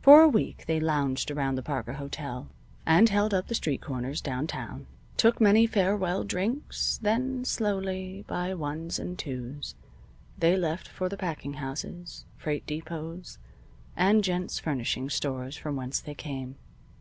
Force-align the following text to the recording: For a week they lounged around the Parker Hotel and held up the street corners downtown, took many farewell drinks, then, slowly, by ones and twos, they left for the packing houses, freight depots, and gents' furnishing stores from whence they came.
For 0.00 0.22
a 0.22 0.28
week 0.28 0.64
they 0.66 0.80
lounged 0.80 1.30
around 1.30 1.54
the 1.54 1.62
Parker 1.62 1.92
Hotel 1.92 2.48
and 2.84 3.08
held 3.08 3.32
up 3.32 3.46
the 3.46 3.54
street 3.54 3.80
corners 3.80 4.20
downtown, 4.20 4.88
took 5.16 5.40
many 5.40 5.68
farewell 5.68 6.24
drinks, 6.24 6.98
then, 7.00 7.44
slowly, 7.44 8.24
by 8.26 8.54
ones 8.54 8.98
and 8.98 9.16
twos, 9.16 9.76
they 10.36 10.56
left 10.56 10.88
for 10.88 11.08
the 11.08 11.16
packing 11.16 11.54
houses, 11.62 12.24
freight 12.36 12.66
depots, 12.66 13.38
and 13.96 14.24
gents' 14.24 14.58
furnishing 14.58 15.08
stores 15.08 15.56
from 15.56 15.76
whence 15.76 16.00
they 16.00 16.16
came. 16.16 16.56